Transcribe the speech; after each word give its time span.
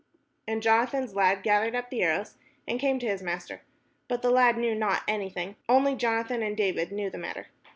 And 0.47 0.63
Jonathan's 0.63 1.13
lad 1.13 1.43
gathered 1.43 1.75
up 1.75 1.91
the 1.91 2.01
arrows, 2.01 2.33
and 2.67 2.79
came 2.79 2.97
to 2.97 3.05
his 3.07 3.21
master. 3.21 3.61
But 4.07 4.23
the 4.23 4.31
lad 4.31 4.57
knew 4.57 4.73
not 4.73 5.03
any 5.07 5.29
thing: 5.29 5.57
only 5.69 5.93
Jonathan 5.93 6.41
and 6.41 6.57
David 6.57 6.91
knew 6.91 7.11
the 7.11 7.19
matter. 7.19 7.49